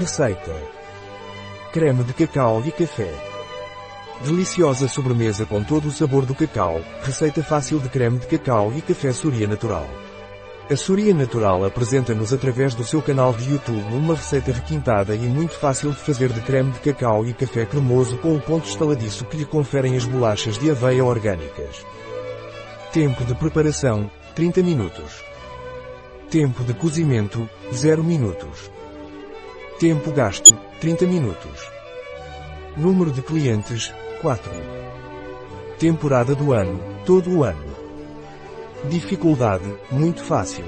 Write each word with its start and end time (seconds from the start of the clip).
Receita: 0.00 0.56
Creme 1.74 2.02
de 2.04 2.14
cacau 2.14 2.62
e 2.64 2.72
café. 2.72 3.12
Deliciosa 4.24 4.88
sobremesa 4.88 5.44
com 5.44 5.62
todo 5.62 5.88
o 5.88 5.92
sabor 5.92 6.24
do 6.24 6.34
cacau, 6.34 6.80
receita 7.02 7.42
fácil 7.42 7.78
de 7.78 7.90
creme 7.90 8.18
de 8.18 8.26
cacau 8.26 8.72
e 8.74 8.80
café 8.80 9.12
Soria 9.12 9.46
Natural. 9.46 9.86
A 10.70 10.74
Soria 10.74 11.12
Natural 11.12 11.66
apresenta-nos 11.66 12.32
através 12.32 12.74
do 12.74 12.82
seu 12.82 13.02
canal 13.02 13.34
de 13.34 13.50
YouTube 13.50 13.94
uma 13.94 14.14
receita 14.14 14.52
requintada 14.52 15.14
e 15.14 15.18
muito 15.18 15.52
fácil 15.52 15.90
de 15.90 15.98
fazer 15.98 16.32
de 16.32 16.40
creme 16.40 16.72
de 16.72 16.78
cacau 16.78 17.26
e 17.26 17.34
café 17.34 17.66
cremoso 17.66 18.16
com 18.16 18.34
o 18.34 18.40
ponto 18.40 18.66
estaladiço 18.66 19.26
que 19.26 19.36
lhe 19.36 19.44
conferem 19.44 19.98
as 19.98 20.06
bolachas 20.06 20.56
de 20.56 20.70
aveia 20.70 21.04
orgânicas. 21.04 21.84
Tempo 22.90 23.22
de 23.22 23.34
preparação, 23.34 24.10
30 24.34 24.62
minutos. 24.62 25.22
Tempo 26.30 26.64
de 26.64 26.72
cozimento, 26.72 27.46
0 27.70 28.02
minutos. 28.02 28.79
Tempo 29.80 30.12
gasto, 30.12 30.54
30 30.78 31.06
minutos. 31.06 31.72
Número 32.76 33.10
de 33.10 33.22
clientes, 33.22 33.90
4. 34.20 34.52
Temporada 35.78 36.34
do 36.34 36.52
ano, 36.52 36.78
todo 37.06 37.38
o 37.38 37.44
ano. 37.44 37.64
Dificuldade, 38.90 39.64
muito 39.90 40.22
fácil. 40.22 40.66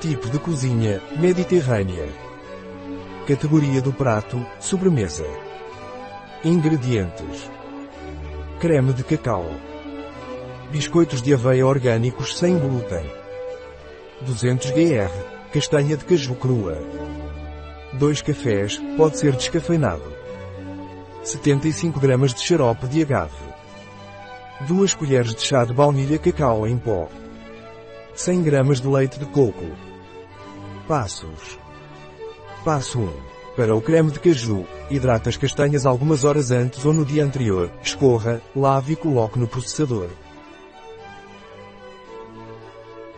Tipo 0.00 0.28
de 0.28 0.40
cozinha, 0.40 1.00
mediterrânea. 1.20 2.08
Categoria 3.28 3.80
do 3.80 3.92
prato, 3.92 4.44
sobremesa. 4.58 5.24
Ingredientes. 6.44 7.48
Creme 8.58 8.92
de 8.92 9.04
cacau. 9.04 9.46
Biscoitos 10.72 11.22
de 11.22 11.32
aveia 11.32 11.64
orgânicos 11.64 12.36
sem 12.36 12.58
glúten. 12.58 13.04
200 14.22 14.72
gr. 14.72 15.10
Castanha 15.52 15.96
de 15.96 16.04
caju 16.04 16.34
crua. 16.34 16.82
2 17.98 18.22
cafés, 18.22 18.80
pode 18.96 19.18
ser 19.18 19.36
descafeinado. 19.36 20.02
75 21.22 22.00
gramas 22.00 22.34
de 22.34 22.40
xarope 22.40 22.86
de 22.88 23.02
agave. 23.02 23.32
2 24.66 24.94
colheres 24.94 25.34
de 25.34 25.40
chá 25.40 25.64
de 25.64 25.72
baunilha 25.72 26.18
cacau 26.18 26.66
em 26.66 26.76
pó. 26.76 27.08
100 28.14 28.42
gramas 28.42 28.80
de 28.80 28.88
leite 28.88 29.18
de 29.18 29.26
coco. 29.26 29.64
Passos. 30.88 31.58
Passo 32.64 32.98
1. 32.98 33.12
Para 33.56 33.76
o 33.76 33.80
creme 33.80 34.10
de 34.10 34.18
caju, 34.18 34.66
hidrate 34.90 35.28
as 35.28 35.36
castanhas 35.36 35.86
algumas 35.86 36.24
horas 36.24 36.50
antes 36.50 36.84
ou 36.84 36.92
no 36.92 37.04
dia 37.04 37.24
anterior, 37.24 37.70
escorra, 37.80 38.42
lave 38.56 38.94
e 38.94 38.96
coloque 38.96 39.38
no 39.38 39.46
processador. 39.46 40.08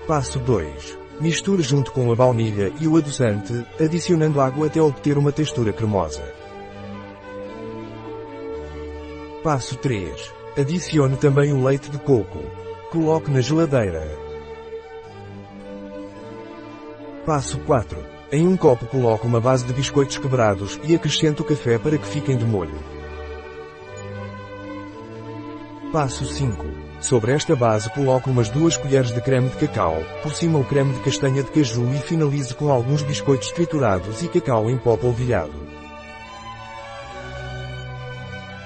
Passo 0.07 0.39
2. 0.39 1.06
Misture 1.21 1.63
junto 1.63 1.93
com 1.93 2.13
a 2.13 2.15
baunilha 2.15 2.71
e 2.79 2.87
o 2.87 2.97
adoçante, 2.97 3.65
adicionando 3.81 4.41
água 4.41 4.67
até 4.67 4.83
obter 4.83 5.17
uma 5.17 5.33
textura 5.33 5.73
cremosa. 5.73 6.23
Passo 9.43 9.77
3. 9.77 10.33
Adicione 10.59 11.17
também 11.17 11.53
o 11.53 11.65
leite 11.65 11.91
de 11.91 11.99
coco. 11.99 12.39
Coloque 12.91 13.31
na 13.31 13.41
geladeira. 13.41 14.07
Passo 17.25 17.59
4. 17.61 17.99
Em 18.31 18.47
um 18.47 18.57
copo 18.57 18.87
coloque 18.87 19.27
uma 19.27 19.41
base 19.41 19.65
de 19.65 19.73
biscoitos 19.73 20.19
quebrados 20.19 20.79
e 20.85 20.95
acrescente 20.95 21.41
o 21.41 21.45
café 21.45 21.79
para 21.79 21.97
que 21.97 22.07
fiquem 22.07 22.37
de 22.37 22.45
molho. 22.45 22.79
Passo 25.93 26.27
5. 26.27 26.86
Sobre 27.01 27.33
esta 27.33 27.55
base 27.55 27.91
coloque 27.91 28.31
umas 28.31 28.49
duas 28.49 28.77
colheres 28.77 29.13
de 29.13 29.21
creme 29.21 29.49
de 29.49 29.57
cacau, 29.57 29.97
por 30.23 30.35
cima 30.35 30.59
o 30.59 30.65
creme 30.65 30.95
de 30.95 31.01
castanha 31.01 31.43
de 31.43 31.51
caju 31.51 31.93
e 31.95 31.99
finalize 31.99 32.55
com 32.55 32.71
alguns 32.71 33.03
biscoitos 33.03 33.51
triturados 33.53 34.23
e 34.23 34.29
cacau 34.29 34.71
em 34.71 34.79
pó 34.79 34.97
polvilhado. 34.97 35.53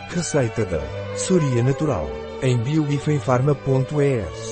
Receita 0.09 0.65
da 0.65 0.81
Soria 1.17 1.63
Natural. 1.63 2.09
Em 2.43 2.57
bioifenfarma.es 2.57 4.50